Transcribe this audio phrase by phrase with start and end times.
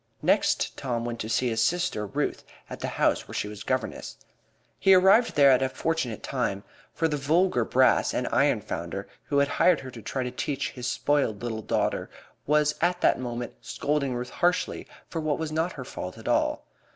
[0.23, 4.17] Next Tom went to see his sister Ruth at the house where she was governess.
[4.79, 9.37] He arrived there at a fortunate time, for the vulgar brass and iron founder who
[9.37, 12.09] had hired her to try to teach his spoiled little daughter
[12.47, 16.65] was at that moment scolding Ruth harshly for what was not her fault at all.